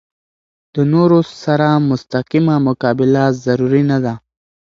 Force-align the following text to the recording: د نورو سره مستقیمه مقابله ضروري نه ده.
د 0.73 0.75
نورو 0.93 1.19
سره 1.43 1.67
مستقیمه 1.89 2.55
مقابله 2.67 3.23
ضروري 3.43 3.83
نه 3.91 3.97
ده. 4.03 4.13